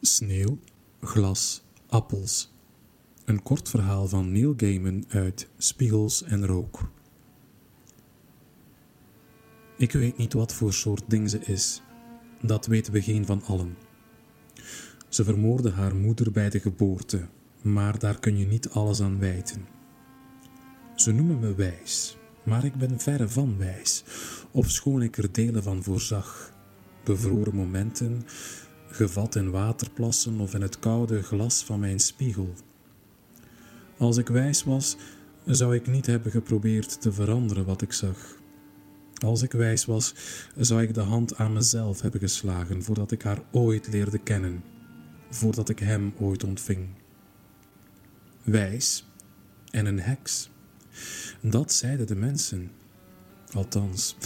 [0.00, 0.58] Sneeuw,
[1.00, 2.52] glas, appels.
[3.24, 6.90] Een kort verhaal van Neil Gaiman uit Spiegels en Rook.
[9.76, 11.82] Ik weet niet wat voor soort ding ze is.
[12.42, 13.76] Dat weten we geen van allen.
[15.08, 17.26] Ze vermoordde haar moeder bij de geboorte,
[17.62, 19.66] maar daar kun je niet alles aan wijten.
[20.94, 24.04] Ze noemen me wijs, maar ik ben verre van wijs,
[24.50, 26.52] ofschoon ik er delen van voorzag.
[27.04, 28.22] Bevroren momenten,
[28.88, 32.54] gevat in waterplassen of in het koude glas van mijn spiegel.
[33.96, 34.96] Als ik wijs was,
[35.44, 38.36] zou ik niet hebben geprobeerd te veranderen wat ik zag.
[39.24, 40.14] Als ik wijs was,
[40.56, 44.62] zou ik de hand aan mezelf hebben geslagen voordat ik haar ooit leerde kennen,
[45.30, 46.88] voordat ik hem ooit ontving.
[48.42, 49.04] Wijs
[49.70, 50.50] en een heks.
[51.40, 52.70] Dat zeiden de mensen.
[53.54, 54.16] Althans,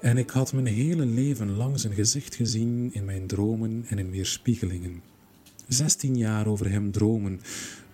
[0.00, 4.10] en ik had mijn hele leven lang zijn gezicht gezien in mijn dromen en in
[4.10, 5.02] weerspiegelingen.
[5.68, 7.40] Zestien jaar over hem dromen,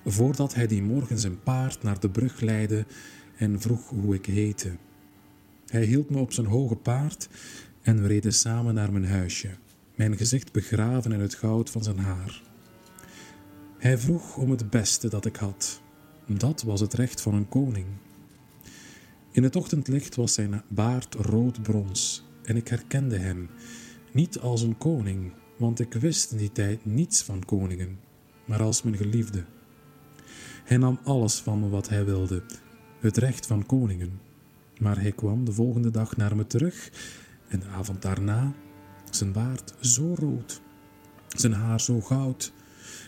[0.05, 2.87] voordat hij die morgen zijn paard naar de brug leidde
[3.37, 4.77] en vroeg hoe ik heette.
[5.67, 7.29] Hij hield me op zijn hoge paard
[7.83, 9.51] en we reden samen naar mijn huisje,
[9.95, 12.43] mijn gezicht begraven in het goud van zijn haar.
[13.79, 15.81] Hij vroeg om het beste dat ik had.
[16.27, 17.87] Dat was het recht van een koning.
[19.39, 23.51] In het ochtendlicht was zijn baard rood brons en ik herkende hem,
[24.13, 27.99] niet als een koning, want ik wist in die tijd niets van koningen,
[28.47, 29.45] maar als mijn geliefde.
[30.65, 32.43] Hij nam alles van me wat hij wilde,
[33.01, 34.21] het recht van koningen.
[34.79, 36.91] Maar hij kwam de volgende dag naar me terug
[37.49, 38.55] en de avond daarna,
[39.11, 40.61] zijn baard zo rood,
[41.29, 42.53] zijn haar zo goud,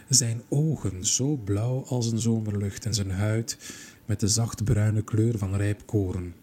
[0.08, 3.58] zijn ogen zo blauw als een zomerlucht en zijn huid
[4.11, 6.34] met de zachtbruine kleur van rijp koren.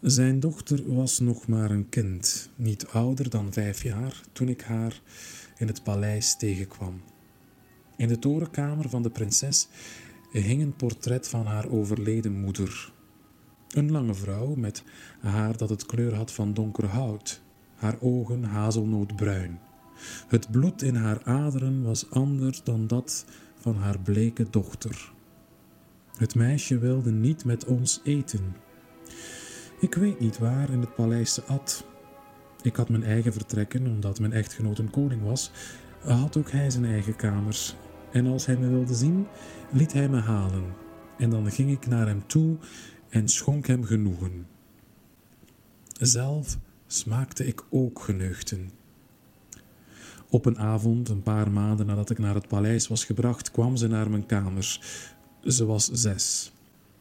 [0.00, 5.00] Zijn dochter was nog maar een kind, niet ouder dan vijf jaar, toen ik haar
[5.58, 7.00] in het paleis tegenkwam.
[7.96, 9.68] In de torenkamer van de prinses
[10.30, 12.92] hing een portret van haar overleden moeder.
[13.68, 14.82] Een lange vrouw met
[15.20, 17.42] haar dat het kleur had van donker hout,
[17.74, 19.58] haar ogen hazelnootbruin.
[20.28, 23.24] Het bloed in haar aderen was anders dan dat
[23.56, 25.12] van haar bleke dochter.
[26.16, 28.56] Het meisje wilde niet met ons eten.
[29.80, 31.86] Ik weet niet waar in het paleis ze at.
[32.62, 35.50] Ik had mijn eigen vertrekken, omdat mijn echtgenoot een koning was,
[36.04, 37.74] had ook hij zijn eigen kamers.
[38.12, 39.26] En als hij me wilde zien,
[39.70, 40.64] liet hij me halen.
[41.18, 42.56] En dan ging ik naar hem toe
[43.08, 44.46] en schonk hem genoegen.
[46.00, 48.70] Zelf smaakte ik ook geneugten.
[50.28, 53.88] Op een avond, een paar maanden nadat ik naar het paleis was gebracht, kwam ze
[53.88, 54.80] naar mijn kamers.
[55.46, 56.52] Ze was zes.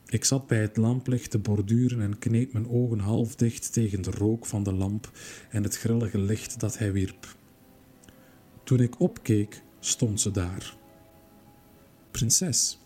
[0.05, 4.11] Ik zat bij het lamplicht te borduren en kneep mijn ogen half dicht tegen de
[4.11, 5.11] rook van de lamp
[5.49, 7.35] en het grillige licht dat hij wierp.
[8.63, 10.75] Toen ik opkeek, stond ze daar.
[12.11, 12.79] Prinses.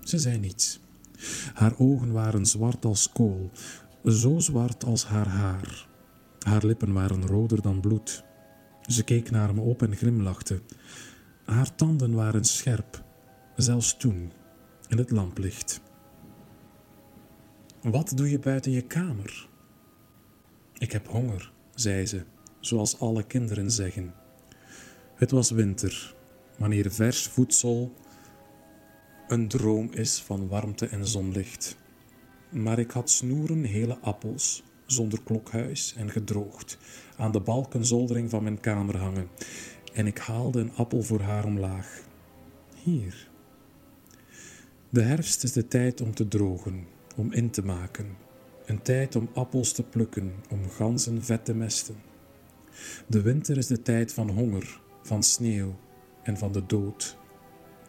[0.00, 0.80] Ze zei niets.
[1.54, 3.50] Haar ogen waren zwart als kool,
[4.04, 5.88] zo zwart als haar haar.
[6.38, 8.24] Haar lippen waren roder dan bloed.
[8.86, 10.60] Ze keek naar me op en glimlachte.
[11.44, 13.04] Haar tanden waren scherp,
[13.56, 14.32] zelfs toen,
[14.88, 15.80] in het lamplicht.
[17.82, 19.48] Wat doe je buiten je kamer?
[20.78, 22.24] Ik heb honger, zei ze,
[22.60, 24.14] zoals alle kinderen zeggen.
[25.14, 26.14] Het was winter,
[26.58, 27.92] wanneer vers voedsel
[29.28, 31.76] een droom is van warmte en zonlicht.
[32.50, 36.78] Maar ik had snoeren hele appels, zonder klokhuis en gedroogd,
[37.16, 39.28] aan de balkenzoldering van mijn kamer hangen,
[39.92, 42.02] en ik haalde een appel voor haar omlaag.
[42.82, 43.30] Hier.
[44.92, 46.86] De herfst is de tijd om te drogen,
[47.16, 48.06] om in te maken,
[48.66, 51.94] een tijd om appels te plukken, om ganzen vet te mesten.
[53.06, 55.74] De winter is de tijd van honger, van sneeuw
[56.22, 57.18] en van de dood.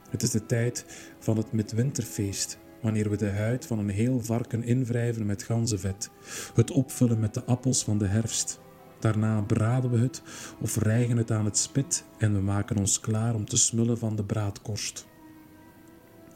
[0.10, 0.86] Het is de tijd
[1.20, 6.10] van het midwinterfeest, wanneer we de huid van een heel varken invrijven met ganzenvet,
[6.54, 8.60] het opvullen met de appels van de herfst.
[9.00, 10.22] Daarna braden we het
[10.62, 14.16] of rijgen het aan het spit en we maken ons klaar om te smullen van
[14.16, 15.12] de braadkorst.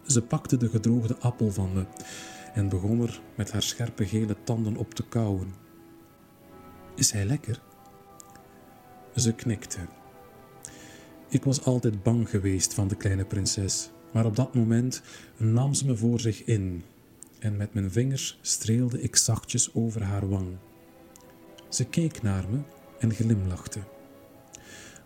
[0.08, 1.86] Ze pakte de gedroogde appel van me
[2.54, 5.54] en begon er met haar scherpe gele tanden op te kauwen.
[6.96, 7.62] Is hij lekker?
[9.16, 9.80] Ze knikte.
[11.30, 15.02] Ik was altijd bang geweest van de kleine prinses, maar op dat moment
[15.38, 16.84] nam ze me voor zich in
[17.40, 20.58] en met mijn vingers streelde ik zachtjes over haar wang.
[21.70, 22.60] Ze keek naar me
[23.00, 23.80] en glimlachte.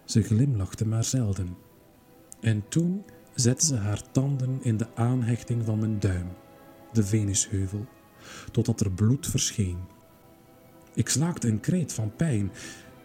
[0.05, 1.57] Ze glimlachte maar zelden.
[2.41, 3.03] En toen
[3.33, 6.27] zette ze haar tanden in de aanhechting van mijn duim,
[6.93, 7.85] de Venusheuvel,
[8.51, 9.77] totdat er bloed verscheen.
[10.93, 12.51] Ik slaakte een kreet van pijn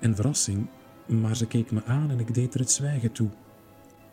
[0.00, 0.68] en verrassing
[1.06, 3.28] maar ze keek me aan en ik deed er het zwijgen toe.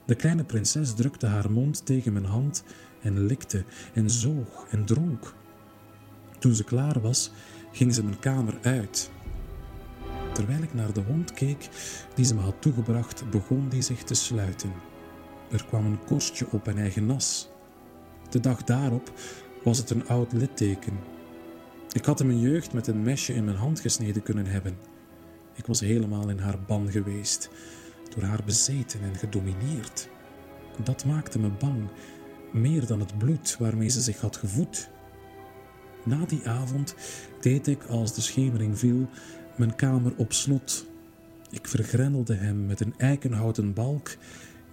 [0.05, 2.63] De kleine prinses drukte haar mond tegen mijn hand
[3.01, 3.63] en likte
[3.93, 5.33] en zoog en dronk.
[6.39, 7.31] Toen ze klaar was,
[7.71, 9.11] ging ze mijn kamer uit.
[10.33, 11.69] Terwijl ik naar de hond keek
[12.15, 14.71] die ze me had toegebracht, begon die zich te sluiten.
[15.53, 17.49] Er kwam een korstje op en hij genas.
[18.29, 19.11] De dag daarop
[19.63, 20.93] was het een oud litteken.
[21.91, 24.77] Ik had in mijn jeugd met een mesje in mijn hand gesneden kunnen hebben.
[25.53, 27.49] Ik was helemaal in haar ban geweest,
[28.15, 30.09] door haar bezeten en gedomineerd.
[30.83, 31.89] Dat maakte me bang,
[32.51, 34.89] meer dan het bloed waarmee ze zich had gevoed.
[36.03, 36.95] Na die avond
[37.41, 39.09] deed ik, als de schemering viel,
[39.55, 40.85] mijn kamer op slot.
[41.49, 44.17] Ik vergrendelde hem met een eikenhouten balk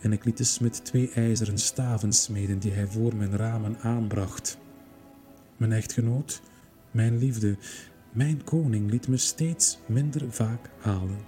[0.01, 4.59] en ik liet de smid twee ijzeren staven smeden die hij voor mijn ramen aanbracht.
[5.57, 6.43] Mijn echtgenoot,
[6.91, 7.57] mijn liefde,
[8.13, 11.19] mijn koning liet me steeds minder vaak halen.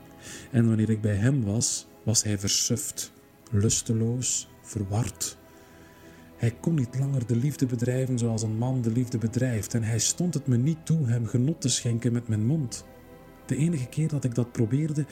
[0.51, 3.13] En wanneer ik bij hem was, was hij versuft,
[3.51, 5.37] lusteloos, verward.
[6.37, 9.99] Hij kon niet langer de liefde bedrijven zoals een man de liefde bedrijft, en hij
[9.99, 12.85] stond het me niet toe hem genot te schenken met mijn mond.
[13.47, 15.07] De enige keer dat ik dat probeerde,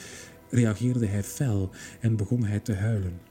[0.51, 1.71] reageerde hij fel
[2.01, 3.30] en begon hij te huilen.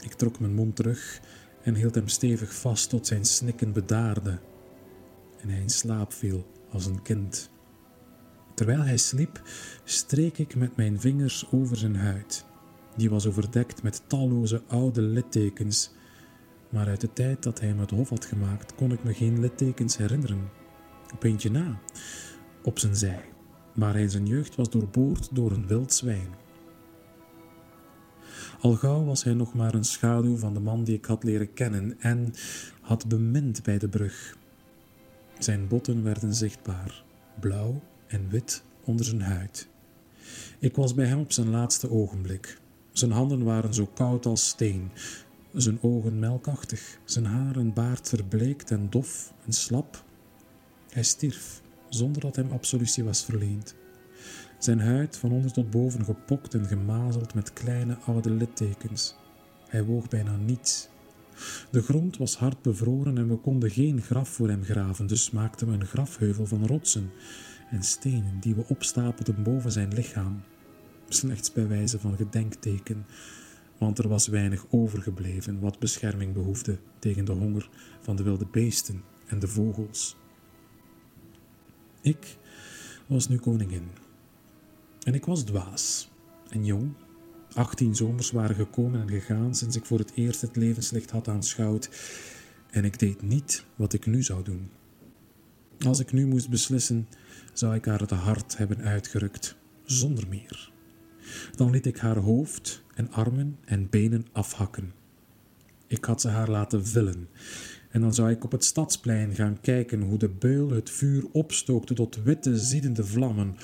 [0.00, 1.20] Ik trok mijn mond terug
[1.62, 4.38] en hield hem stevig vast tot zijn snikken bedaarde
[5.40, 7.50] en hij in slaap viel als een kind.
[8.54, 9.42] Terwijl hij sliep,
[9.84, 12.44] streek ik met mijn vingers over zijn huid.
[12.96, 15.90] Die was overdekt met talloze oude littekens,
[16.68, 19.40] maar uit de tijd dat hij me het hof had gemaakt, kon ik me geen
[19.40, 20.50] littekens herinneren.
[21.14, 21.80] Op eentje na,
[22.62, 23.24] op zijn zij,
[23.74, 26.28] maar hij zijn jeugd was doorboord door een wild zwijn.
[28.60, 31.52] Al gauw was hij nog maar een schaduw van de man die ik had leren
[31.52, 32.34] kennen en
[32.80, 34.36] had bemind bij de brug.
[35.38, 37.04] Zijn botten werden zichtbaar,
[37.40, 39.68] blauw en wit onder zijn huid.
[40.58, 42.60] Ik was bij hem op zijn laatste ogenblik.
[42.92, 44.90] Zijn handen waren zo koud als steen,
[45.52, 50.04] zijn ogen melkachtig, zijn haar en baard verbleekt en dof en slap.
[50.90, 53.74] Hij stierf zonder dat hem absolutie was verleend.
[54.58, 59.16] Zijn huid van onder tot boven gepokt en gemazeld met kleine oude littekens.
[59.68, 60.88] Hij woog bijna niets.
[61.70, 65.66] De grond was hard bevroren en we konden geen graf voor hem graven, dus maakten
[65.66, 67.10] we een grafheuvel van rotsen
[67.70, 70.42] en stenen die we opstapelden boven zijn lichaam.
[71.08, 73.06] Slechts bij wijze van gedenkteken,
[73.78, 77.68] want er was weinig overgebleven wat bescherming behoefde tegen de honger
[78.00, 80.16] van de wilde beesten en de vogels.
[82.00, 82.36] Ik
[83.06, 84.07] was nu koningin.
[85.08, 86.10] En ik was dwaas
[86.48, 86.92] en jong.
[87.54, 91.90] Achttien zomers waren gekomen en gegaan sinds ik voor het eerst het levenslicht had aanschouwd.
[92.70, 94.70] En ik deed niet wat ik nu zou doen.
[95.86, 97.08] Als ik nu moest beslissen,
[97.52, 100.72] zou ik haar het hart hebben uitgerukt, zonder meer.
[101.56, 104.92] Dan liet ik haar hoofd en armen en benen afhakken.
[105.86, 107.28] Ik had ze haar laten vullen.
[107.90, 111.94] En dan zou ik op het stadsplein gaan kijken hoe de beul het vuur opstookte
[111.94, 113.56] tot witte, ziedende vlammen,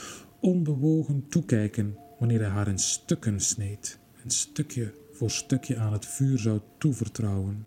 [0.45, 6.39] onbewogen toekijken wanneer hij haar in stukken sneed en stukje voor stukje aan het vuur
[6.39, 7.67] zou toevertrouwen.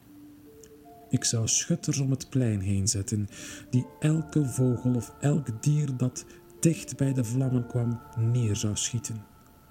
[1.10, 3.28] Ik zou schutters om het plein heen zetten,
[3.70, 6.26] die elke vogel of elk dier dat
[6.60, 9.26] dicht bij de vlammen kwam neer zou schieten.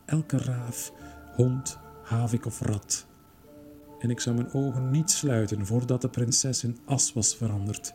[0.07, 0.93] Elke raaf,
[1.35, 3.07] hond, havik of rat.
[3.99, 7.95] En ik zou mijn ogen niet sluiten voordat de prinses in as was veranderd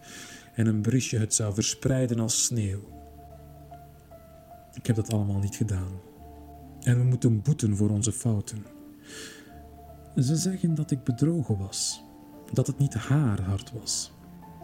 [0.55, 3.00] en een briesje het zou verspreiden als sneeuw.
[4.73, 5.91] Ik heb dat allemaal niet gedaan.
[6.81, 8.65] En we moeten boeten voor onze fouten.
[10.15, 12.03] Ze zeggen dat ik bedrogen was,
[12.53, 14.11] dat het niet haar hart was,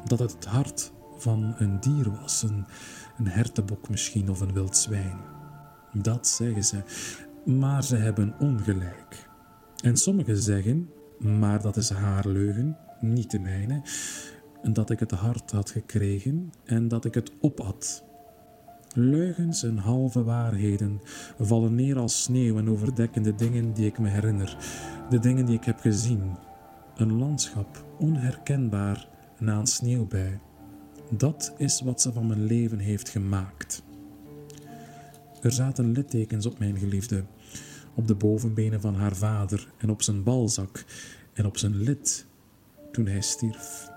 [0.06, 2.66] dat het het hart van een dier was, een,
[3.24, 5.18] hertenbok misschien of een wild zwijn.
[5.94, 6.84] Dat zeggen ze,
[7.46, 9.30] maar ze hebben ongelijk.
[9.84, 13.82] En sommigen zeggen, maar dat is haar leugen, niet de mijne,
[14.64, 18.04] dat ik het hart had gekregen en dat ik het opat
[18.94, 21.02] Leugens en halve waarheden
[21.40, 24.58] vallen neer als sneeuw en overdekken de dingen die ik me herinner,
[25.10, 26.36] de dingen die ik heb gezien.
[26.96, 29.08] Een landschap, onherkenbaar
[29.40, 30.40] na een sneeuwbui.
[31.10, 33.84] Dat is wat ze van mijn leven heeft gemaakt.
[35.42, 37.24] Er zaten littekens op mijn geliefde,
[37.96, 40.86] op de bovenbenen van haar vader en op zijn balzak
[41.34, 42.26] en op zijn lid
[42.92, 43.90] toen hij stierf.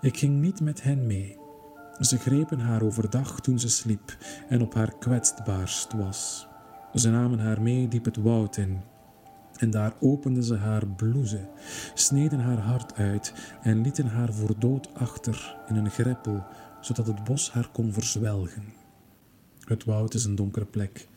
[0.00, 1.36] Ik ging niet met hen mee.
[2.00, 4.16] Ze grepen haar overdag toen ze sliep
[4.48, 6.46] en op haar kwetsbaarst was.
[6.94, 8.80] Ze namen haar mee diep het woud in.
[9.56, 11.48] En daar openden ze haar blouse,
[11.94, 16.44] sneden haar hart uit en lieten haar voor dood achter in een greppel,
[16.80, 18.62] zodat het bos haar kon verzwelgen.
[19.64, 21.08] Het woud is een donkere plek,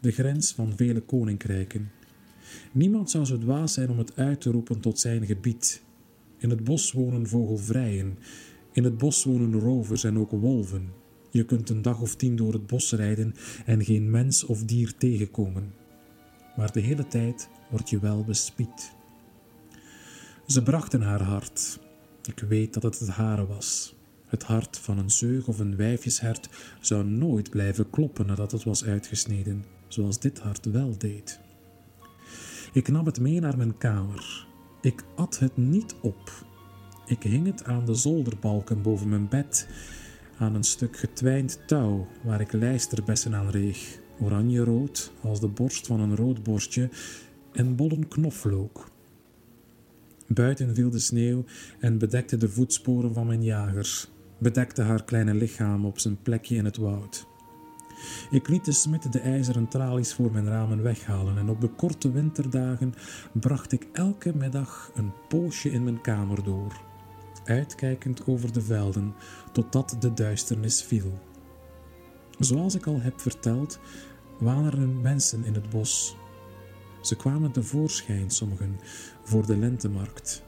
[0.00, 1.90] de grens van vele koninkrijken.
[2.72, 5.82] Niemand zou zo dwaas zijn om het uit te roepen tot zijn gebied.
[6.38, 8.18] In het bos wonen vogelvrijen,
[8.78, 10.92] in het bos wonen rovers en ook wolven.
[11.30, 14.94] Je kunt een dag of tien door het bos rijden en geen mens of dier
[14.96, 15.72] tegenkomen.
[16.56, 18.92] Maar de hele tijd word je wel bespied.
[20.46, 21.80] Ze brachten haar hart.
[22.22, 23.94] Ik weet dat het het hare was.
[24.26, 26.48] Het hart van een zeug of een wijfjeshert
[26.80, 31.40] zou nooit blijven kloppen nadat het was uitgesneden, zoals dit hart wel deed.
[32.72, 34.46] Ik nam het mee naar mijn kamer.
[34.80, 36.46] Ik at het niet op.
[37.08, 39.68] Ik hing het aan de zolderbalken boven mijn bed,
[40.38, 46.00] aan een stuk getwijnd touw waar ik lijsterbessen aan reeg, oranje-rood als de borst van
[46.00, 46.90] een rood borstje
[47.52, 48.90] en bollen knoflook.
[50.26, 51.44] Buiten viel de sneeuw
[51.80, 56.64] en bedekte de voetsporen van mijn jagers, bedekte haar kleine lichaam op zijn plekje in
[56.64, 57.26] het woud.
[58.30, 62.10] Ik liet de smid de ijzeren tralies voor mijn ramen weghalen en op de korte
[62.10, 62.94] winterdagen
[63.32, 66.87] bracht ik elke middag een poosje in mijn kamer door,
[67.48, 69.14] uitkijkend over de velden
[69.52, 71.18] totdat de duisternis viel.
[72.38, 73.78] Zoals ik al heb verteld,
[74.38, 76.16] waren er mensen in het bos.
[77.00, 78.80] Ze kwamen tevoorschijn, sommigen,
[79.22, 80.42] voor de lentemarkt.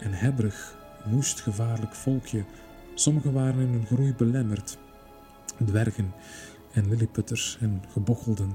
[0.00, 0.76] Een hebberig,
[1.10, 2.44] woest gevaarlijk volkje.
[2.94, 4.78] Sommigen waren in hun groei belemmerd.
[5.64, 6.12] Dwergen
[6.72, 8.52] en lilliputters en gebochelden.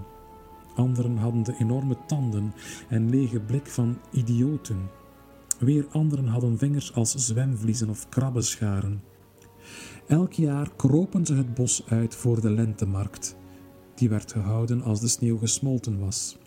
[0.75, 2.54] Anderen hadden de enorme tanden
[2.89, 4.89] en lege blik van idioten.
[5.60, 9.01] Weer anderen hadden vingers als zwemvliezen of krabbenscharen.
[10.08, 13.38] Elk jaar kropen ze het bos uit voor de lentemarkt.
[13.96, 16.38] Die werd gehouden als de sneeuw gesmolten was.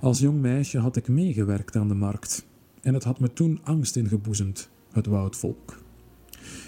[0.00, 2.46] Als jong meisje had ik meegewerkt aan de markt
[2.82, 5.82] en het had me toen angst ingeboezemd, het woudvolk.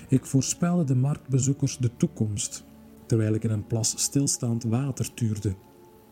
[0.08, 2.64] Ik voorspelde de marktbezoekers de toekomst,
[3.06, 5.54] terwijl ik in een plas stilstaand water tuurde.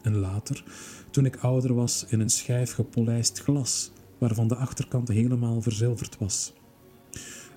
[0.03, 0.65] En later,
[1.11, 6.53] toen ik ouder was, in een schijf gepolijst glas, waarvan de achterkant helemaal verzilverd was.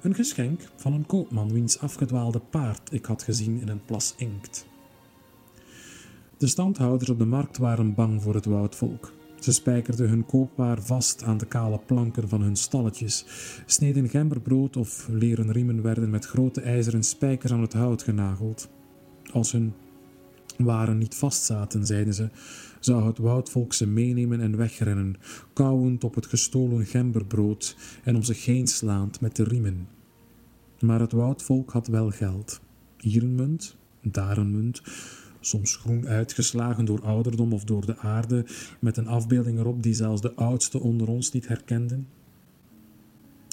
[0.01, 4.67] Een geschenk van een koopman wiens afgedwaalde paard ik had gezien in een plas inkt.
[6.37, 9.13] De standhouders op de markt waren bang voor het woudvolk.
[9.39, 13.25] Ze spijkerden hun koopwaar vast aan de kale planken van hun stalletjes,
[13.65, 18.69] sneden gemberbrood of leren riemen werden met grote ijzeren spijkers aan het hout genageld.
[19.31, 19.73] Als hun
[20.65, 22.29] waren niet vastzaten, zeiden ze,
[22.79, 25.15] zou het woudvolk ze meenemen en wegrennen,
[25.53, 29.87] kauwend op het gestolen gemberbrood en om zich heen slaand met de riemen.
[30.79, 32.61] Maar het woudvolk had wel geld.
[32.97, 34.81] Hier een munt, daar een munt,
[35.39, 38.45] soms groen uitgeslagen door ouderdom of door de aarde,
[38.79, 42.07] met een afbeelding erop die zelfs de oudste onder ons niet herkenden.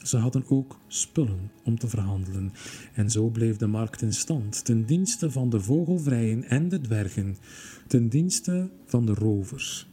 [0.06, 2.52] Ze hadden ook spullen om te verhandelen,
[2.92, 7.36] en zo bleef de markt in stand, ten dienste van de vogelvrijen en de dwergen,
[7.86, 9.88] ten dienste van de rovers,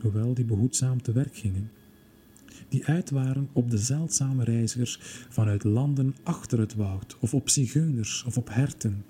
[0.00, 1.70] hoewel die behoedzaam te werk gingen.
[2.68, 4.98] Die uit waren op de zeldzame reizigers
[5.28, 9.04] vanuit landen achter het woud, of op zigeuners of op herten.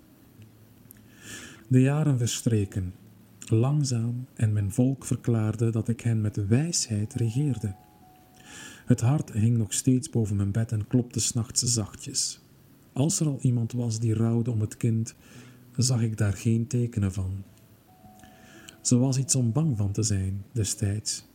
[1.68, 2.94] De jaren verstreken,
[3.38, 7.74] langzaam, en mijn volk verklaarde dat ik hen met wijsheid regeerde.
[8.86, 12.40] Het hart hing nog steeds boven mijn bed en klopte s'nachts zachtjes.
[12.92, 15.14] Als er al iemand was die rouwde om het kind,
[15.76, 17.44] zag ik daar geen tekenen van.
[18.80, 21.26] Ze was iets om bang van te zijn destijds,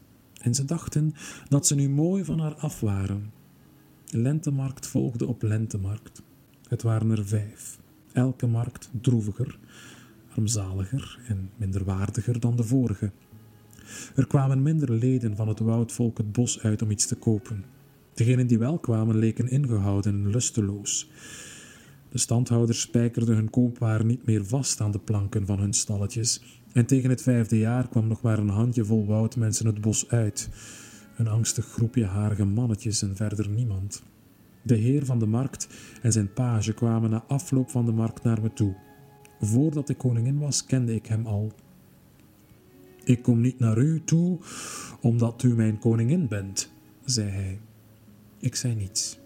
[0.41, 1.13] en ze dachten
[1.47, 3.31] dat ze nu mooi van haar af waren.
[4.09, 6.21] Lentemarkt volgde op lentemarkt.
[6.67, 7.79] Het waren er vijf,
[8.11, 9.59] elke markt droeviger,
[10.35, 13.11] armzaliger en minderwaardiger dan de vorige.
[14.15, 17.63] Er kwamen minder leden van het woudvolk het bos uit om iets te kopen.
[18.13, 21.09] Degenen die wel kwamen leken ingehouden en lusteloos.
[22.09, 26.41] De standhouders spijkerden hun koopwaar niet meer vast aan de planken van hun stalletjes,
[26.73, 30.49] en tegen het vijfde jaar kwam nog maar een handjevol woudmensen het bos uit.
[31.17, 34.03] Een angstig groepje harige mannetjes en verder niemand.
[34.61, 35.67] De heer van de markt
[36.01, 38.75] en zijn page kwamen na afloop van de markt naar me toe.
[39.39, 41.51] Voordat ik koningin was, kende ik hem al.
[43.03, 44.39] Ik kom niet naar u toe
[45.01, 46.71] omdat u mijn koningin bent,
[47.05, 47.59] zei hij.
[48.39, 49.19] Ik zei niets.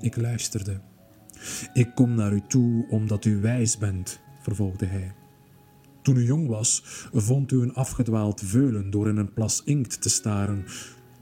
[0.00, 0.80] Ik luisterde.
[1.72, 5.14] Ik kom naar u toe omdat u wijs bent, vervolgde hij.
[6.02, 6.82] Toen u jong was,
[7.12, 10.64] vond u een afgedwaald veulen door in een plas inkt te staren.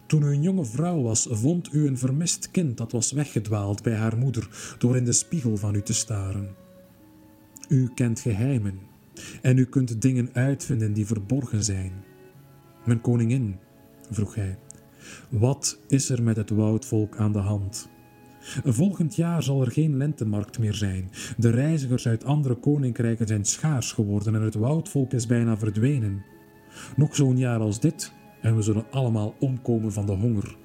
[0.07, 3.95] Toen u een jonge vrouw was, vond u een vermist kind dat was weggedwaald bij
[3.95, 6.55] haar moeder door in de spiegel van u te staren.
[7.69, 8.81] U kent geheimen
[9.43, 11.93] en u kunt dingen uitvinden die verborgen zijn.
[12.85, 13.57] Mijn koningin,
[14.11, 14.59] vroeg hij,
[15.29, 17.89] wat is er met het woudvolk aan de hand?
[18.65, 21.11] Volgend jaar zal er geen lentemarkt meer zijn.
[21.37, 26.25] De reizigers uit andere koninkrijken zijn schaars geworden en het woudvolk is bijna verdwenen.
[26.97, 30.57] Nog zo'n jaar als dit en we zullen allemaal omkomen van de honger.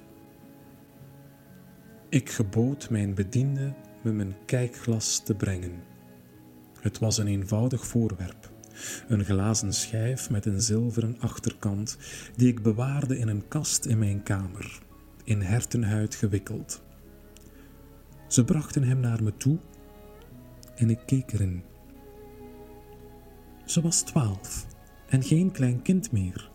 [2.08, 5.91] Ik gebood mijn bediende me mijn kijkglas te brengen.
[6.82, 8.50] Het was een eenvoudig voorwerp,
[9.08, 11.98] een glazen schijf met een zilveren achterkant,
[12.36, 14.78] die ik bewaarde in een kast in mijn kamer,
[15.24, 16.82] in hertenhuid gewikkeld.
[18.28, 19.58] Ze brachten hem naar me toe
[20.74, 21.62] en ik keek erin.
[23.64, 24.66] Ze was twaalf
[25.08, 26.50] en geen klein kind meer.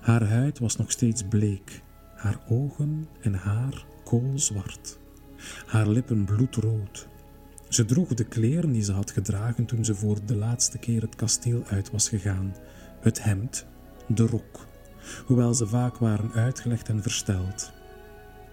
[0.00, 1.82] Haar huid was nog steeds bleek,
[2.14, 4.98] haar ogen en haar koolzwart,
[5.66, 7.10] haar lippen bloedrood.
[7.72, 11.14] Ze droeg de kleren die ze had gedragen toen ze voor de laatste keer het
[11.14, 12.54] kasteel uit was gegaan:
[13.00, 13.66] het hemd,
[14.06, 14.66] de rok,
[15.26, 17.72] hoewel ze vaak waren uitgelegd en versteld.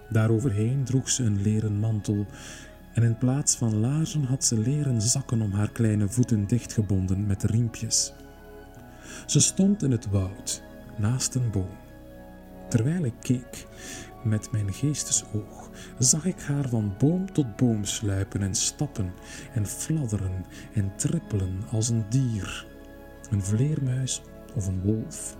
[0.10, 2.26] Daaroverheen droeg ze een leren mantel
[2.94, 7.44] en in plaats van laarzen had ze leren zakken om haar kleine voeten dichtgebonden met
[7.44, 8.14] riempjes.
[9.26, 10.64] Ze stond in het woud,
[10.98, 11.89] naast een boom.
[12.70, 13.68] Terwijl ik keek
[14.24, 19.14] met mijn geestesoog, zag ik haar van boom tot boom sluipen en stappen
[19.54, 22.68] en fladderen en trippelen als een dier,
[23.30, 24.22] een vleermuis
[24.56, 25.38] of een wolf.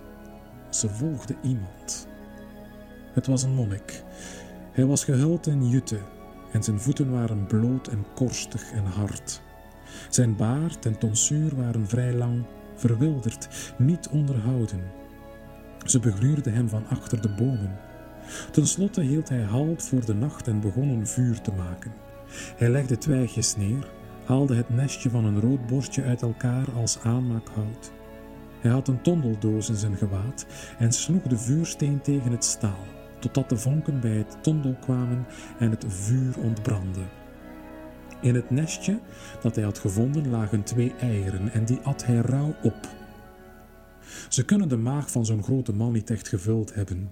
[0.70, 2.08] Ze volgde iemand.
[3.12, 4.02] Het was een monnik.
[4.72, 5.98] Hij was gehuld in jute
[6.52, 9.42] en zijn voeten waren bloot en korstig en hard.
[10.08, 12.44] Zijn baard en tonsuur waren vrij lang,
[12.74, 14.99] verwilderd, niet onderhouden.
[15.84, 17.78] Ze begluurde hem van achter de bomen.
[18.50, 21.92] Ten slotte hield hij halt voor de nacht en begon een vuur te maken.
[22.56, 23.88] Hij legde twijgjes neer,
[24.24, 27.92] haalde het nestje van een roodborstje uit elkaar als aanmaakhout.
[28.60, 30.46] Hij had een tondeldoos in zijn gewaad
[30.78, 32.86] en sloeg de vuursteen tegen het staal
[33.20, 35.26] totdat de vonken bij het tondel kwamen
[35.58, 37.00] en het vuur ontbrandde.
[38.20, 38.98] In het nestje
[39.42, 42.88] dat hij had gevonden lagen twee eieren en die at hij rauw op.
[44.28, 47.10] Ze kunnen de maag van zo'n grote man niet echt gevuld hebben.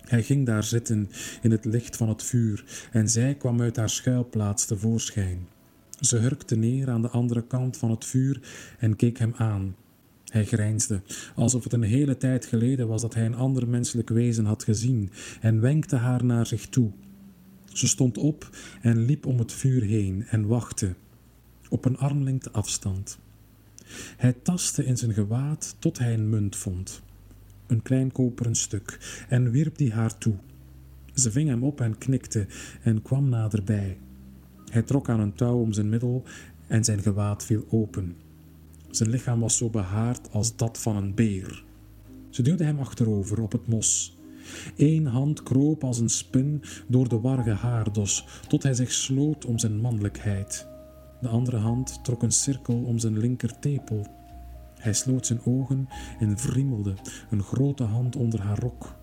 [0.00, 1.10] Hij ging daar zitten
[1.42, 5.46] in het licht van het vuur en zij kwam uit haar schuilplaats tevoorschijn.
[6.00, 8.40] Ze hurkte neer aan de andere kant van het vuur
[8.78, 9.74] en keek hem aan.
[10.24, 11.02] Hij grijnsde,
[11.34, 15.10] alsof het een hele tijd geleden was dat hij een ander menselijk wezen had gezien,
[15.40, 16.90] en wenkte haar naar zich toe.
[17.72, 20.94] Ze stond op en liep om het vuur heen en wachtte,
[21.68, 23.18] op een armlengte afstand.
[24.16, 27.02] Hij tastte in zijn gewaad tot hij een munt vond,
[27.66, 30.34] een klein koperen stuk, en wierp die haar toe.
[31.14, 32.46] Ze ving hem op en knikte
[32.82, 33.98] en kwam naderbij.
[34.70, 36.24] Hij trok aan een touw om zijn middel
[36.66, 38.16] en zijn gewaad viel open.
[38.90, 41.64] Zijn lichaam was zo behaard als dat van een beer.
[42.30, 44.18] Ze duwde hem achterover op het mos.
[44.76, 49.58] Eén hand kroop als een spin door de warge haardos, tot hij zich sloot om
[49.58, 50.69] zijn mannelijkheid.
[51.20, 54.06] De andere hand trok een cirkel om zijn linkertepel.
[54.78, 56.94] Hij sloot zijn ogen en wriemelde,
[57.30, 58.94] een grote hand onder haar rok.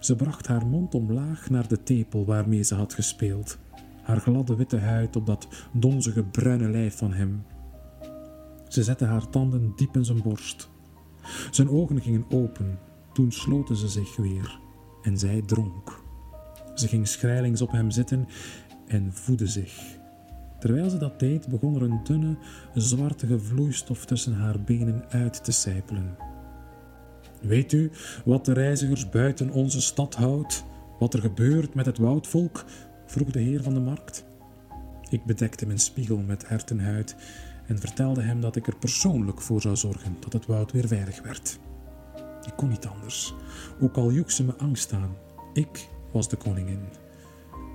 [0.00, 3.58] Ze bracht haar mond omlaag naar de tepel waarmee ze had gespeeld.
[4.02, 7.42] Haar gladde witte huid op dat donzige bruine lijf van hem.
[8.68, 10.70] Ze zette haar tanden diep in zijn borst.
[11.50, 12.78] Zijn ogen gingen open,
[13.12, 14.58] toen sloten ze zich weer
[15.02, 16.02] en zij dronk.
[16.74, 18.28] Ze ging schrijlings op hem zitten
[18.86, 19.99] en voedde zich.
[20.60, 22.36] Terwijl ze dat deed, begon er een dunne,
[22.74, 26.16] zwartige vloeistof tussen haar benen uit te sijpelen.
[27.40, 27.90] Weet u
[28.24, 30.64] wat de reizigers buiten onze stad houdt?
[30.98, 32.64] Wat er gebeurt met het woudvolk?
[33.06, 34.24] vroeg de heer van de markt.
[35.08, 37.16] Ik bedekte mijn spiegel met hertenhuid
[37.66, 41.22] en vertelde hem dat ik er persoonlijk voor zou zorgen dat het woud weer veilig
[41.22, 41.58] werd.
[42.46, 43.34] Ik kon niet anders,
[43.80, 45.16] ook al joeg ze me angst aan.
[45.52, 46.99] Ik was de koningin.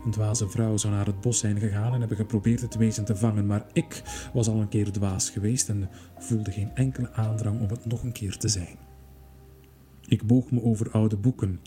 [0.05, 3.15] Een dwaze vrouw zou naar het bos zijn gegaan en hebben geprobeerd het wezen te
[3.15, 7.69] vangen, maar ik was al een keer dwaas geweest en voelde geen enkele aandrang om
[7.69, 8.77] het nog een keer te zijn.
[10.07, 11.59] Ik boog me over oude boeken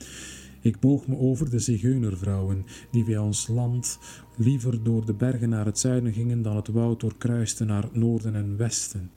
[0.61, 3.99] ik boog me over de zigeunervrouwen, die via ons land
[4.37, 8.35] liever door de bergen naar het zuiden gingen dan het woud doorkruisten naar het noorden
[8.35, 9.11] en westen.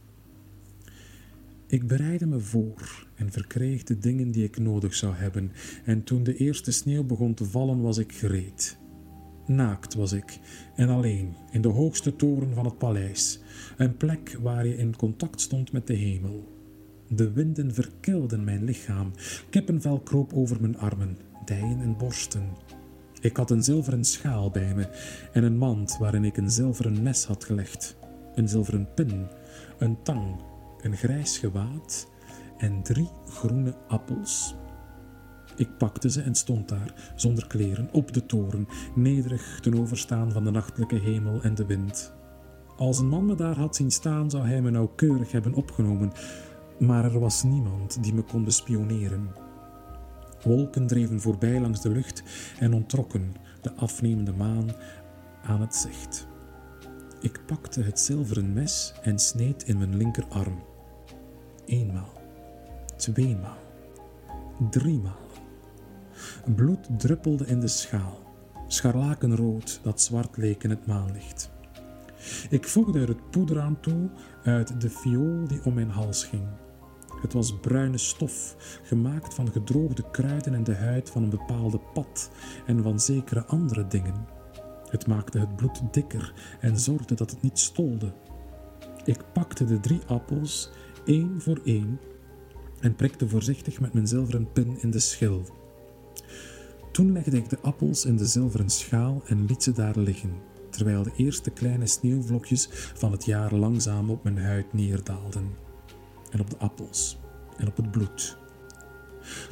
[1.67, 5.51] Ik bereidde me voor en verkreeg de dingen die ik nodig zou hebben,
[5.85, 8.80] en toen de eerste sneeuw begon te vallen, was ik gereed.
[9.55, 10.39] Naakt was ik
[10.75, 13.39] en alleen in de hoogste toren van het paleis,
[13.77, 16.47] een plek waar je in contact stond met de hemel.
[17.07, 19.11] De winden verkilden mijn lichaam,
[19.49, 22.49] kippenvel kroop over mijn armen, dijen en borsten.
[23.21, 24.87] Ik had een zilveren schaal bij me
[25.33, 27.95] en een mand waarin ik een zilveren mes had gelegd,
[28.35, 29.27] een zilveren pin,
[29.77, 30.41] een tang,
[30.81, 32.07] een grijs gewaad
[32.57, 34.55] en drie groene appels.
[35.61, 40.43] Ik pakte ze en stond daar, zonder kleren, op de toren, nederig ten overstaan van
[40.43, 42.13] de nachtelijke hemel en de wind.
[42.77, 46.11] Als een man me daar had zien staan, zou hij me nauwkeurig hebben opgenomen,
[46.79, 49.29] Maar er was niemand die me kon bespioneren.
[50.43, 52.23] Wolken dreven voorbij langs de lucht
[52.59, 54.71] en ontrokken de afnemende maan
[55.43, 56.27] aan het zicht.
[57.19, 60.63] Ik pakte het zilveren mes en sneed in mijn linkerarm.
[61.65, 62.21] Eenmaal,
[62.95, 63.57] tweemaal,
[64.69, 65.29] driemaal.
[66.55, 68.19] Bloed druppelde in de schaal,
[68.67, 71.51] scharlakenrood dat zwart leek in het maanlicht.
[72.49, 74.09] Ik voegde er het poeder aan toe
[74.43, 76.47] uit de viool die om mijn hals ging.
[77.21, 82.31] Het was bruine stof, gemaakt van gedroogde kruiden en de huid van een bepaalde pad
[82.65, 84.27] en van zekere andere dingen.
[84.89, 88.13] Het maakte het bloed dikker en zorgde dat het niet stolde.
[89.05, 90.71] Ik pakte de drie appels,
[91.05, 91.99] één voor één,
[92.79, 95.60] en prikte voorzichtig met mijn zilveren pin in de schil.
[96.91, 100.33] Toen legde ik de appels in de zilveren schaal en liet ze daar liggen,
[100.69, 105.49] terwijl de eerste kleine sneeuwvlokjes van het jaar langzaam op mijn huid neerdaalden.
[106.29, 107.19] En op de appels
[107.57, 108.37] en op het bloed.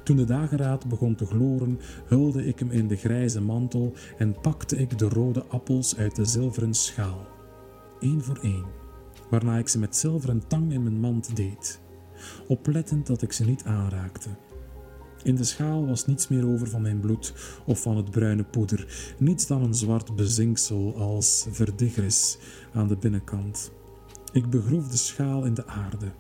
[0.04, 4.78] Toen de dageraad begon te gloren, hulde ik hem in de grijze mantel en pakte
[4.78, 7.28] ik de rode appels uit de zilveren schaal,
[7.99, 8.65] één voor één,
[9.30, 11.82] waarna ik ze met zilveren tang in mijn mand deed,
[12.47, 14.30] oplettend dat ik ze niet aanraakte.
[15.23, 17.34] In de schaal was niets meer over van mijn bloed
[17.65, 22.38] of van het bruine poeder, niets dan een zwart bezinksel als verdigris
[22.73, 23.71] aan de binnenkant.
[24.32, 26.12] Ik begroef de schaal in de aarde.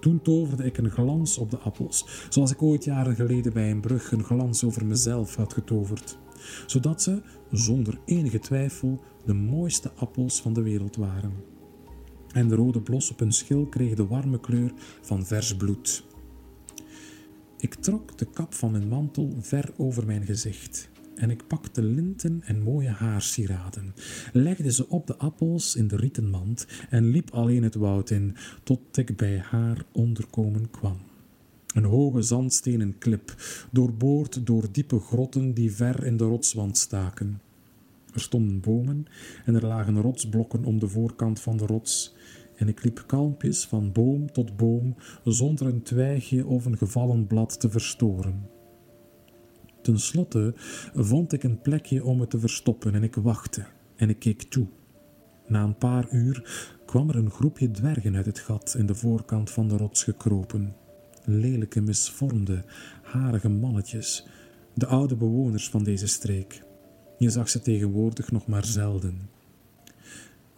[0.00, 3.80] Toen toverde ik een glans op de appels, zoals ik ooit jaren geleden bij een
[3.80, 6.18] brug een glans over mezelf had getoverd,
[6.66, 11.32] zodat ze, zonder enige twijfel, de mooiste appels van de wereld waren.
[12.32, 16.07] En de rode blos op hun schil kreeg de warme kleur van vers bloed.
[17.60, 22.42] Ik trok de kap van mijn mantel ver over mijn gezicht en ik pakte linten
[22.44, 23.94] en mooie haarsieraden,
[24.32, 28.36] legde ze op de appels in de rieten mand en liep alleen het woud in,
[28.62, 30.98] tot ik bij haar onderkomen kwam.
[31.74, 33.34] Een hoge zandstenen klip,
[33.70, 37.40] doorboord door diepe grotten die ver in de rotswand staken.
[38.12, 39.06] Er stonden bomen
[39.44, 42.14] en er lagen rotsblokken om de voorkant van de rots,
[42.58, 47.60] en ik liep kalmpjes van boom tot boom zonder een twijgje of een gevallen blad
[47.60, 48.48] te verstoren.
[49.82, 50.52] Ten slotte
[50.94, 53.66] vond ik een plekje om het te verstoppen en ik wachtte
[53.96, 54.66] en ik keek toe.
[55.46, 59.50] Na een paar uur kwam er een groepje dwergen uit het gat in de voorkant
[59.50, 60.76] van de rots gekropen.
[61.24, 62.64] Lelijke, misvormde,
[63.02, 64.26] harige mannetjes,
[64.74, 66.62] de oude bewoners van deze streek.
[67.18, 69.37] Je zag ze tegenwoordig nog maar zelden.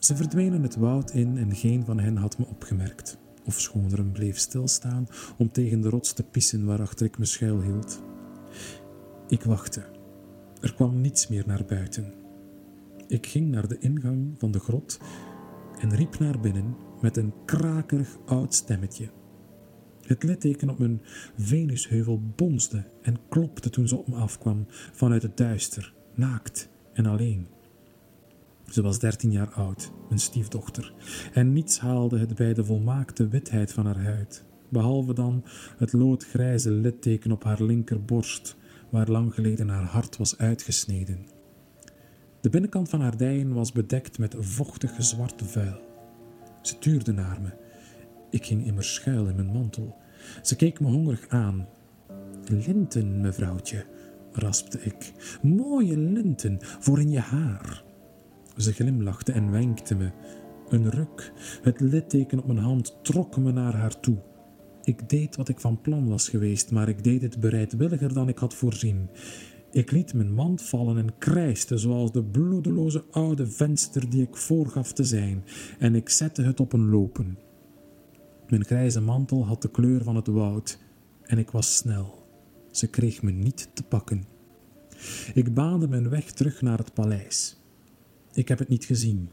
[0.00, 3.98] Ze verdwenen het woud in en geen van hen had me opgemerkt, of schoon er
[3.98, 5.08] een bleef stilstaan
[5.38, 8.02] om tegen de rots te pissen waarachter ik me schuilhield.
[9.28, 9.84] Ik wachtte.
[10.60, 12.14] Er kwam niets meer naar buiten.
[13.06, 15.00] Ik ging naar de ingang van de grot
[15.78, 19.10] en riep naar binnen met een krakerig oud stemmetje.
[20.02, 21.02] Het litteken op mijn
[21.36, 27.46] Venusheuvel bonsde en klopte toen ze op me afkwam vanuit het duister, naakt en alleen.
[28.70, 30.92] Ze was dertien jaar oud, mijn stiefdochter,
[31.32, 35.44] en niets haalde het bij de volmaakte witheid van haar huid, behalve dan
[35.76, 38.56] het loodgrijze litteken op haar linkerborst,
[38.90, 41.26] waar lang geleden haar hart was uitgesneden.
[42.40, 45.80] De binnenkant van haar dijen was bedekt met vochtig zwart vuil.
[46.62, 47.50] Ze tuurde naar me.
[48.30, 49.96] Ik ging immer schuil in mijn mantel.
[50.42, 51.68] Ze keek me hongerig aan.
[52.44, 53.84] Linten, mevrouwtje,
[54.32, 55.12] raspte ik.
[55.42, 57.88] Mooie linten voor in je haar.
[58.60, 60.10] Ze glimlachte en wenkte me.
[60.68, 64.18] Een ruk, het litteken op mijn hand, trok me naar haar toe.
[64.82, 68.38] Ik deed wat ik van plan was geweest, maar ik deed het bereidwilliger dan ik
[68.38, 69.08] had voorzien.
[69.70, 74.92] Ik liet mijn mand vallen en krijste zoals de bloedeloze oude venster die ik voorgaf
[74.92, 75.44] te zijn,
[75.78, 77.38] en ik zette het op een lopen.
[78.48, 80.78] Mijn grijze mantel had de kleur van het woud,
[81.22, 82.26] en ik was snel.
[82.70, 84.24] Ze kreeg me niet te pakken.
[85.34, 87.59] Ik baande mijn weg terug naar het paleis.
[88.40, 89.30] Ik heb het niet gezien.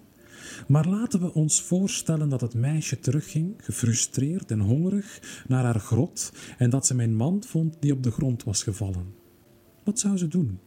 [0.67, 6.33] Maar laten we ons voorstellen dat het meisje terugging, gefrustreerd en hongerig, naar haar grot
[6.57, 9.13] en dat ze mijn mand vond die op de grond was gevallen.
[9.83, 10.59] Wat zou ze doen?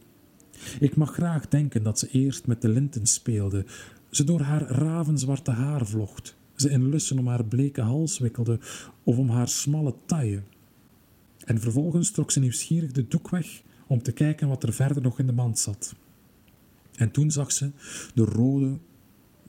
[0.79, 3.65] Ik mag graag denken dat ze eerst met de linten speelde,
[4.09, 8.59] ze door haar ravenzwarte haar vlocht, ze in lussen om haar bleke hals wikkelde
[9.03, 10.43] of om haar smalle taille.
[11.45, 15.19] En vervolgens trok ze nieuwsgierig de doek weg om te kijken wat er verder nog
[15.19, 15.95] in de mand zat.
[17.01, 17.71] En toen zag ze
[18.13, 18.77] de rode,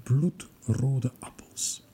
[0.03, 1.89] bloedrode appels.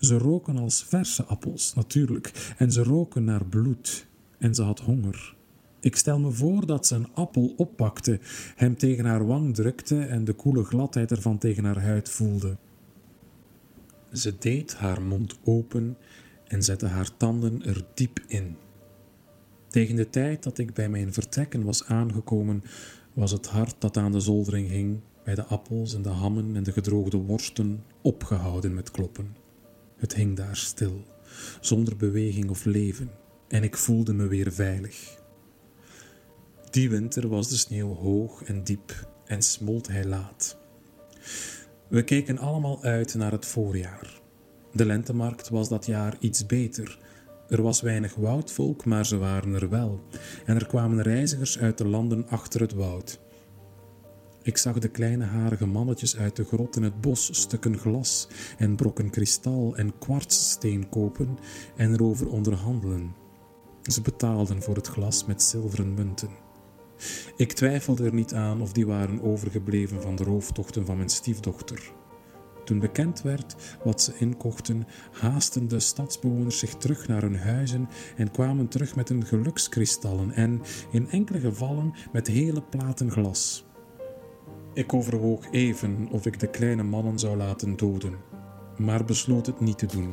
[0.00, 4.06] Ze roken als verse appels, natuurlijk, en ze roken naar bloed.
[4.38, 5.36] En ze had honger.
[5.80, 8.20] Ik stel me voor dat ze een appel oppakte,
[8.54, 12.56] hem tegen haar wang drukte en de koele gladheid ervan tegen haar huid voelde.
[14.12, 15.96] Ze deed haar mond open
[16.46, 18.56] en zette haar tanden er diep in.
[19.68, 22.62] Tegen de tijd dat ik bij mijn vertrekken was aangekomen,
[23.14, 26.62] was het hart dat aan de zoldering hing, bij de appels en de hammen en
[26.62, 29.36] de gedroogde worsten, opgehouden met kloppen.
[29.96, 31.02] Het hing daar stil,
[31.60, 33.10] zonder beweging of leven,
[33.48, 35.22] en ik voelde me weer veilig.
[36.70, 40.56] Die winter was de sneeuw hoog en diep en smolt hij laat.
[41.88, 44.20] We keken allemaal uit naar het voorjaar.
[44.72, 46.98] De lentemarkt was dat jaar iets beter.
[47.48, 50.00] Er was weinig woudvolk, maar ze waren er wel.
[50.44, 53.20] En er kwamen reizigers uit de landen achter het woud.
[54.42, 58.28] Ik zag de kleine harige mannetjes uit de grot in het bos stukken glas
[58.58, 61.38] en brokken kristal en kwartssteen kopen
[61.76, 63.14] en erover onderhandelen.
[63.82, 66.30] Ze betaalden voor het glas met zilveren munten.
[67.36, 71.92] Ik twijfelde er niet aan of die waren overgebleven van de rooftochten van mijn stiefdochter.
[72.64, 78.30] Toen bekend werd wat ze inkochten, haasten de stadsbewoners zich terug naar hun huizen en
[78.30, 83.64] kwamen terug met hun gelukskristallen en, in enkele gevallen, met hele platen glas.
[84.74, 88.16] Ik overwoog even of ik de kleine mannen zou laten doden,
[88.76, 90.12] maar besloot het niet te doen.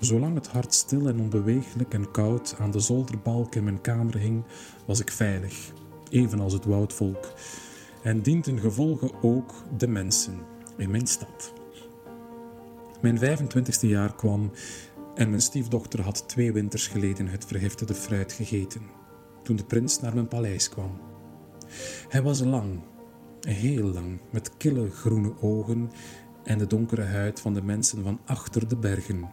[0.00, 4.44] Zolang het hart stil en onbeweeglijk en koud aan de zolderbalk in mijn kamer hing,
[4.86, 5.72] was ik veilig,
[6.10, 7.32] evenals het woudvolk,
[8.02, 10.38] en dienten gevolge ook de mensen
[10.76, 11.52] in mijn stad.
[13.00, 14.50] Mijn 25ste jaar kwam
[15.14, 18.82] en mijn stiefdochter had twee winters geleden het vergifterde fruit gegeten,
[19.42, 21.00] toen de prins naar mijn paleis kwam.
[22.08, 22.80] Hij was lang,
[23.40, 25.90] heel lang, met kille groene ogen
[26.44, 29.30] en de donkere huid van de mensen van achter de bergen.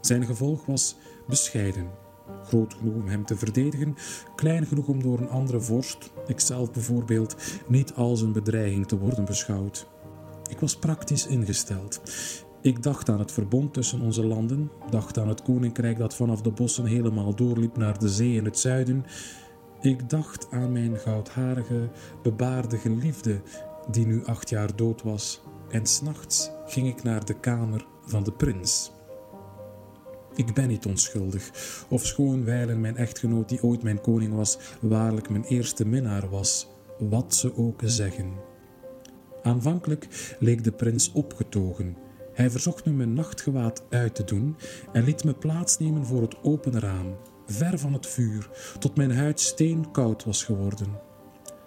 [0.00, 0.96] Zijn gevolg was
[1.26, 1.90] bescheiden,
[2.44, 3.96] groot genoeg om hem te verdedigen,
[4.34, 7.36] klein genoeg om door een andere vorst, ikzelf bijvoorbeeld,
[7.68, 9.86] niet als een bedreiging te worden beschouwd.
[10.50, 12.00] Ik was praktisch ingesteld.
[12.60, 16.50] Ik dacht aan het verbond tussen onze landen, dacht aan het koninkrijk dat vanaf de
[16.50, 19.04] bossen helemaal doorliep naar de zee in het zuiden.
[19.80, 21.88] Ik dacht aan mijn goudharige,
[22.22, 23.40] bebaarde geliefde,
[23.90, 28.32] die nu acht jaar dood was, en s'nachts ging ik naar de kamer van de
[28.32, 28.92] prins.
[30.34, 31.50] Ik ben niet onschuldig,
[31.88, 36.68] ofschoon wijlen mijn echtgenoot, die ooit mijn koning was, waarlijk mijn eerste minnaar was,
[36.98, 38.32] wat ze ook zeggen.
[39.42, 41.96] Aanvankelijk leek de prins opgetogen
[42.38, 44.56] hij verzocht me mijn nachtgewaad uit te doen
[44.92, 49.40] en liet me plaatsnemen voor het open raam, ver van het vuur, tot mijn huid
[49.40, 50.88] steenkoud was geworden.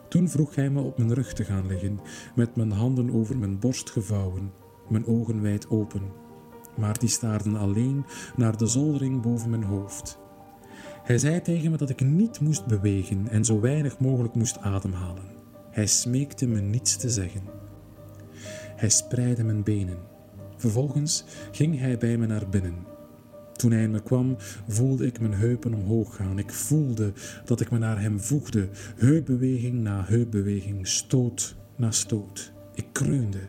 [0.10, 2.00] Toen vroeg hij me op mijn rug te gaan liggen,
[2.36, 4.52] met mijn handen over mijn borst gevouwen,
[4.90, 6.02] mijn ogen wijd open.
[6.78, 8.06] Maar die staarden alleen
[8.36, 10.20] naar de zoldering boven mijn hoofd.
[11.04, 15.36] Hij zei tegen me dat ik niet moest bewegen en zo weinig mogelijk moest ademhalen.
[15.70, 17.44] Hij smeekte me niets te zeggen.
[18.76, 20.11] Hij spreidde mijn benen.
[20.62, 22.76] Vervolgens ging hij bij me naar binnen.
[23.54, 24.36] Toen hij me kwam,
[24.68, 26.40] voelde ik mijn heupen omhoog gaan.
[26.40, 27.14] Ik voelde
[27.46, 32.54] dat ik me naar hem voegde, heupbeweging na heupbeweging, stoot na stoot.
[32.74, 33.40] Ik kreunde.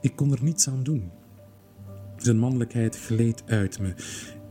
[0.00, 1.10] Ik kon er niets aan doen.
[2.16, 3.94] Zijn mannelijkheid gleed uit me.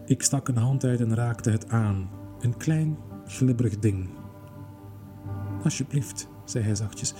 [0.05, 2.09] Ik stak een hand uit en raakte het aan.
[2.39, 4.09] Een klein, glibberig ding.
[5.63, 7.13] Alsjeblieft, zei hij zachtjes,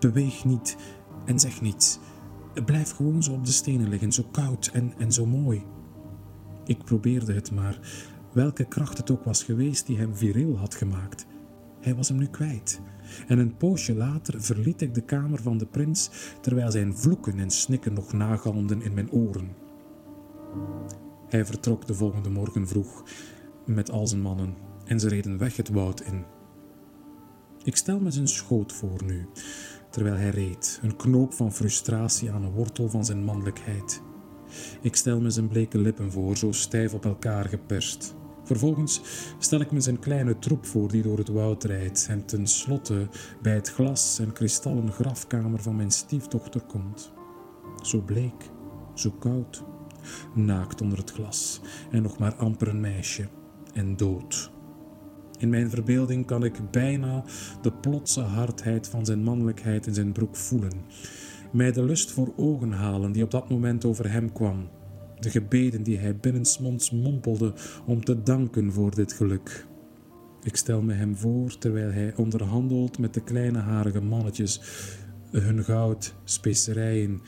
[0.00, 0.76] beweeg niet
[1.24, 1.98] en zeg niets.
[2.64, 5.62] Blijf gewoon zo op de stenen liggen, zo koud en, en zo mooi.
[6.64, 7.78] Ik probeerde het maar,
[8.32, 11.26] welke kracht het ook was geweest die hem viril had gemaakt.
[11.80, 12.80] Hij was hem nu kwijt.
[13.28, 17.50] En een poosje later verliet ik de kamer van de prins, terwijl zijn vloeken en
[17.50, 19.48] snikken nog nagalmden in mijn oren.
[21.28, 23.04] Hij vertrok de volgende morgen vroeg
[23.66, 26.24] met al zijn mannen en ze reden weg het woud in.
[27.62, 29.26] Ik stel me zijn schoot voor nu,
[29.90, 34.02] terwijl hij reed, een knoop van frustratie aan een wortel van zijn mannelijkheid.
[34.80, 38.14] Ik stel me zijn bleke lippen voor, zo stijf op elkaar geperst.
[38.44, 39.00] Vervolgens
[39.38, 43.08] stel ik me zijn kleine troep voor die door het woud rijdt en tenslotte
[43.42, 47.12] bij het glas en kristallen grafkamer van mijn stiefdochter komt.
[47.82, 48.50] Zo bleek,
[48.94, 49.64] zo koud,
[50.34, 53.28] naakt onder het glas en nog maar amper een meisje
[53.72, 54.50] en dood.
[55.40, 57.24] In mijn verbeelding kan ik bijna
[57.62, 60.72] de plotse hardheid van zijn mannelijkheid in zijn broek voelen.
[61.52, 64.68] Mij de lust voor ogen halen die op dat moment over hem kwam.
[65.20, 67.54] De gebeden die hij binnensmonds mompelde
[67.86, 69.66] om te danken voor dit geluk.
[70.42, 74.60] Ik stel me hem voor terwijl hij onderhandelt met de kleine harige mannetjes,
[75.30, 77.20] hun goud, specerijen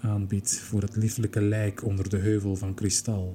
[0.00, 3.34] aanbiedt voor het lieflijke lijk onder de heuvel van kristal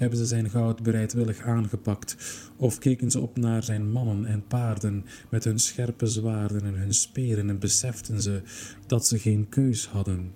[0.00, 2.16] hebben ze zijn goud bereidwillig aangepakt,
[2.56, 6.94] of keken ze op naar zijn mannen en paarden met hun scherpe zwaarden en hun
[6.94, 8.42] speren en beseften ze
[8.86, 10.32] dat ze geen keus hadden.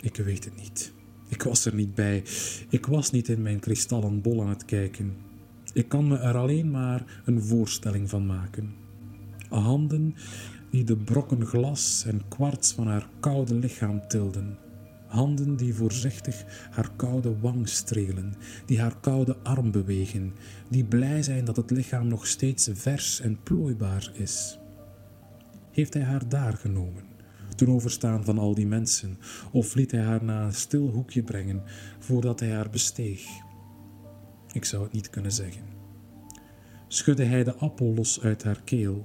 [0.00, 0.92] Ik weet het niet.
[1.28, 2.22] Ik was er niet bij.
[2.68, 5.16] Ik was niet in mijn kristallen bol aan het kijken.
[5.72, 8.74] Ik kan me er alleen maar een voorstelling van maken.
[9.48, 10.14] Handen
[10.70, 14.58] die de brokken glas en kwarts van haar koude lichaam tilden.
[15.10, 18.34] Handen die voorzichtig haar koude wang strelen,
[18.66, 20.34] die haar koude arm bewegen,
[20.68, 24.58] die blij zijn dat het lichaam nog steeds vers en plooibaar is.
[25.70, 27.04] Heeft hij haar daar genomen,
[27.56, 29.18] ten overstaan van al die mensen,
[29.52, 31.62] of liet hij haar naar een stil hoekje brengen
[31.98, 33.22] voordat hij haar besteeg?
[34.52, 35.62] Ik zou het niet kunnen zeggen.
[36.88, 39.04] Schudde hij de appel los uit haar keel,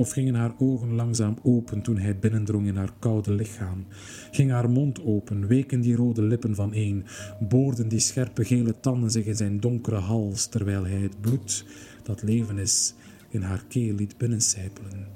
[0.00, 3.86] of gingen haar ogen langzaam open toen hij binnendrong in haar koude lichaam?
[4.30, 7.04] Ging haar mond open, weken die rode lippen van een,
[7.40, 11.64] boorden die scherpe gele tanden zich in zijn donkere hals, terwijl hij het bloed,
[12.02, 12.94] dat leven is,
[13.28, 15.06] in haar keel liet binnencijpelen.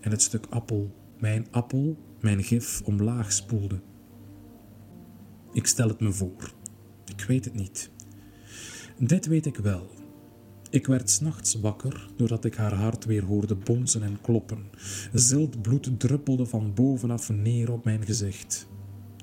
[0.00, 3.80] En het stuk appel, mijn appel, mijn gif, omlaag spoelde.
[5.52, 6.52] Ik stel het me voor.
[7.04, 7.90] Ik weet het niet.
[8.98, 9.99] Dit weet ik wel.
[10.70, 14.64] Ik werd s'nachts wakker doordat ik haar hart weer hoorde bonzen en kloppen.
[15.12, 18.68] Zilt bloed druppelde van bovenaf neer op mijn gezicht.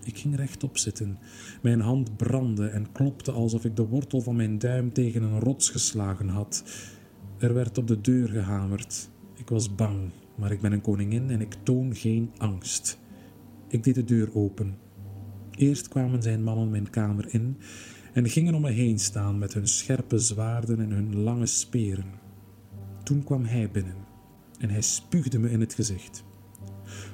[0.04, 1.18] Ik ging rechtop zitten.
[1.62, 5.70] Mijn hand brandde en klopte alsof ik de wortel van mijn duim tegen een rots
[5.70, 6.64] geslagen had.
[7.38, 9.10] Er werd op de deur gehamerd.
[9.34, 12.98] Ik was bang, maar ik ben een koningin en ik toon geen angst.
[13.68, 14.78] Ik deed de deur open.
[15.52, 17.58] Eerst kwamen zijn mannen mijn kamer in
[18.18, 22.06] en gingen om me heen staan met hun scherpe zwaarden en hun lange speren.
[23.04, 23.96] Toen kwam hij binnen
[24.60, 26.24] en hij spuugde me in het gezicht.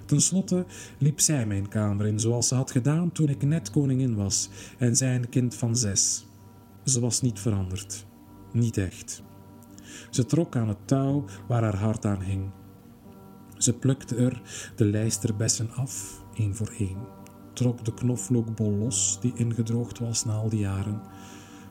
[0.05, 0.65] Ten slotte
[0.97, 4.95] liep zij mijn kamer in, zoals ze had gedaan toen ik net koningin was en
[4.95, 6.25] zij een kind van zes.
[6.85, 8.05] Ze was niet veranderd,
[8.51, 9.23] niet echt.
[10.09, 12.51] Ze trok aan het touw waar haar hart aan hing.
[13.57, 14.41] Ze plukte er
[14.75, 17.22] de lijsterbessen af, één voor één
[17.53, 21.01] trok de knoflookbol los die ingedroogd was na al die jaren.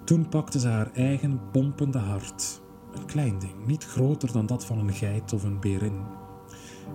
[0.04, 2.60] Toen pakte ze haar eigen pompende hart.
[2.92, 6.02] Een klein ding, niet groter dan dat van een geit of een berin.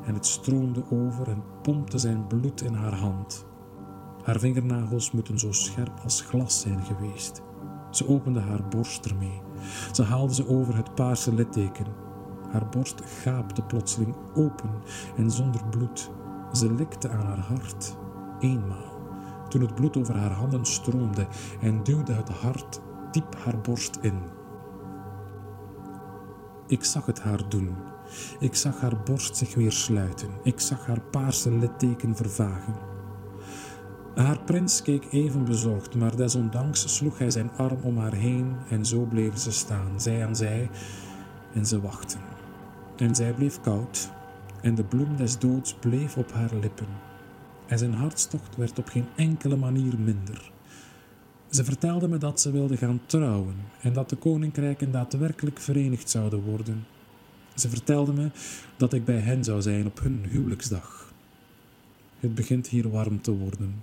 [0.05, 3.45] En het stroomde over en pompte zijn bloed in haar hand.
[4.23, 7.41] Haar vingernagels moeten zo scherp als glas zijn geweest.
[7.91, 9.41] Ze opende haar borst ermee.
[9.91, 11.85] Ze haalde ze over het paarse litteken.
[12.51, 14.69] Haar borst gaapte plotseling open
[15.17, 16.09] en zonder bloed.
[16.53, 17.97] Ze likte aan haar hart
[18.39, 19.01] eenmaal,
[19.49, 21.27] toen het bloed over haar handen stroomde
[21.61, 22.79] en duwde het hart
[23.11, 24.21] diep haar borst in.
[26.67, 27.75] Ik zag het haar doen.
[28.39, 30.29] Ik zag haar borst zich weer sluiten.
[30.43, 32.75] Ik zag haar paarse litteken vervagen.
[34.15, 38.85] Haar prins keek even bezorgd, maar desondanks sloeg hij zijn arm om haar heen en
[38.85, 40.69] zo bleven ze staan, zij aan zij,
[41.53, 42.19] en ze wachten.
[42.95, 44.09] En zij bleef koud,
[44.61, 47.06] en de bloem des doods bleef op haar lippen
[47.67, 50.51] en zijn hartstocht werd op geen enkele manier minder.
[51.49, 56.41] Ze vertelde me dat ze wilde gaan trouwen en dat de koninkrijken daadwerkelijk verenigd zouden
[56.41, 56.85] worden.
[57.55, 58.29] Ze vertelde me
[58.77, 61.13] dat ik bij hen zou zijn op hun huwelijksdag.
[62.19, 63.75] Het begint hier warm te worden.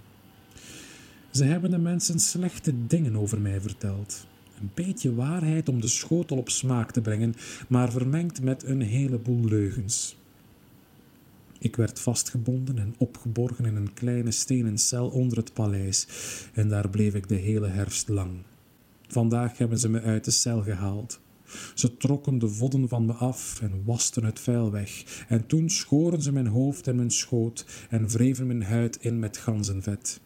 [1.31, 4.27] Ze hebben de mensen slechte dingen over mij verteld.
[4.61, 7.35] Een beetje waarheid om de schotel op smaak te brengen,
[7.69, 10.17] maar vermengd met een heleboel leugens.
[11.65, 16.07] Ik werd vastgebonden en opgeborgen in een kleine stenen cel onder het paleis
[16.53, 18.31] en daar bleef ik de hele herfst lang.
[19.09, 21.21] Vandaag hebben ze me uit de cel gehaald.
[21.75, 25.25] Ze trokken de vodden van me af en wasten het vuil weg.
[25.29, 29.37] En toen schoren ze mijn hoofd en mijn schoot en wreven mijn huid in met
[29.37, 30.21] ganzenvet.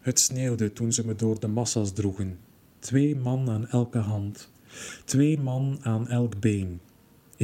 [0.00, 2.38] Het sneeuwde toen ze me door de massa's droegen.
[2.78, 4.50] Twee man aan elke hand,
[5.04, 6.80] twee man aan elk been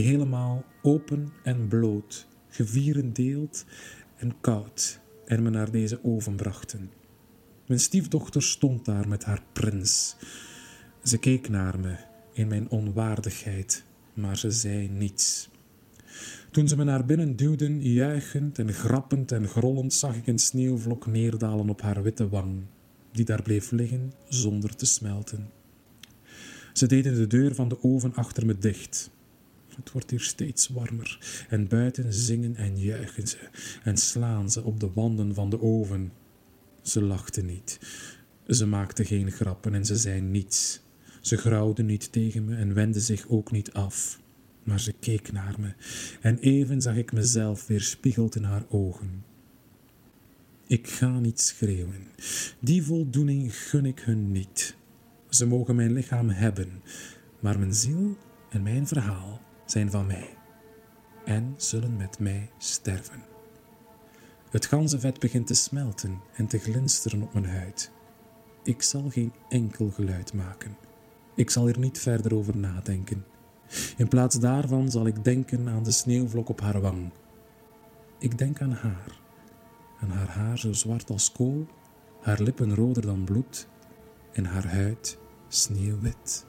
[0.03, 3.65] helemaal open en bloot, gevierendeeld
[4.17, 6.91] en koud, en me naar deze oven brachten.
[7.67, 10.17] Mijn stiefdochter stond daar met haar prins.
[11.03, 11.97] Ze keek naar me
[12.33, 15.51] in mijn onwaardigheid, maar ze zei niets.
[16.51, 21.07] Toen ze me naar binnen duwden, juichend en grappend en grollend, zag ik een sneeuwvlok
[21.07, 22.63] neerdalen op haar witte wang,
[23.13, 25.51] die daar bleef liggen zonder te smelten.
[26.73, 29.11] Ze deden de deur van de oven achter me dicht
[29.77, 31.18] het wordt hier steeds warmer.
[31.48, 33.38] En buiten zingen en juichen ze
[33.83, 36.12] en slaan ze op de wanden van de oven.
[36.83, 37.79] Ze lachten niet.
[38.46, 40.83] Ze maakten geen grappen en ze zei niets.
[41.20, 44.20] Ze grauwden niet tegen me en wendde zich ook niet af.
[44.62, 45.72] Maar ze keek naar me
[46.20, 49.25] en even zag ik mezelf weerspiegeld in haar ogen.
[50.66, 52.06] Ik ga niet schreeuwen.
[52.60, 54.77] Die voldoening gun ik hun niet.
[55.29, 56.83] Ze mogen mijn lichaam hebben,
[57.40, 58.16] maar mijn ziel
[58.50, 60.37] en mijn verhaal zijn van mij
[61.25, 63.23] en zullen met mij sterven.
[64.50, 67.90] Het ganzenvet begint te smelten en te glinsteren op mijn huid.
[68.62, 70.77] Ik zal geen enkel geluid maken.
[71.35, 73.25] Ik zal er niet verder over nadenken.
[73.96, 77.10] In plaats daarvan zal ik denken aan de sneeuwvlok op haar wang.
[78.19, 79.21] Ik denk aan haar,
[80.00, 81.67] aan haar haar zo zwart als kool,
[82.21, 83.69] haar lippen roder dan bloed
[84.33, 86.46] en haar huid sneeuwwit.